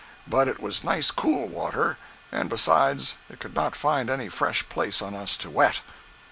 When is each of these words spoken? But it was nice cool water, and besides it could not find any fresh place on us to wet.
But 0.27 0.47
it 0.47 0.59
was 0.59 0.83
nice 0.83 1.11
cool 1.11 1.47
water, 1.47 1.99
and 2.31 2.49
besides 2.49 3.17
it 3.29 3.39
could 3.39 3.53
not 3.53 3.75
find 3.75 4.09
any 4.09 4.29
fresh 4.29 4.67
place 4.67 4.99
on 4.99 5.13
us 5.13 5.37
to 5.37 5.51
wet. 5.51 5.81